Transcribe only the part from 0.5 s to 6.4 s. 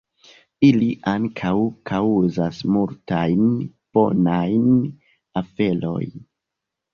Ili ankaŭ kaŭzas multajn bonajn aferojn.